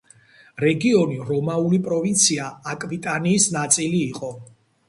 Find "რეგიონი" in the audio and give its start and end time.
0.63-1.19